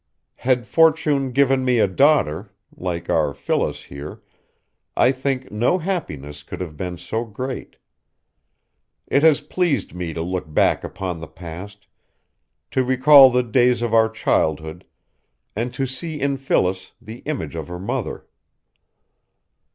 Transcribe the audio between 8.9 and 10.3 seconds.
It has pleased me to